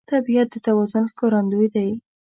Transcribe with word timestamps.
طبیعت 0.11 0.47
د 0.53 0.55
توازن 0.65 1.03
ښکارندوی 1.11 1.67
دی. 1.75 1.89